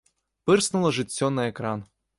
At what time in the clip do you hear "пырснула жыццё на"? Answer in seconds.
0.49-1.49